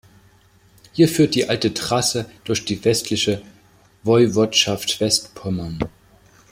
[0.93, 3.43] Hier führt die alte Trasse durch die westliche
[4.01, 5.77] Woiwodschaft Westpommern.